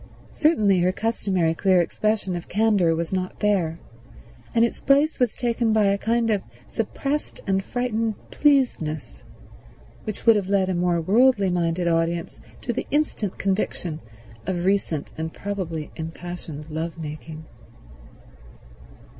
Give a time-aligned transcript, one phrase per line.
[0.33, 3.77] Certainly her customary clear expression of candor was not there,
[4.55, 9.21] and its place was taken by a kind of suppressed and frightened pleasedness,
[10.05, 14.01] which would have led a more worldly minded audience to the instant conviction
[14.47, 17.45] of recent and probably impassioned lovemaking.